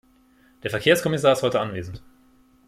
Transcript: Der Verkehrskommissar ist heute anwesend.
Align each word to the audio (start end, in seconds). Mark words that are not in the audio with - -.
Der 0.63 0.71
Verkehrskommissar 0.71 1.31
ist 1.33 1.43
heute 1.43 1.59
anwesend. 1.59 2.01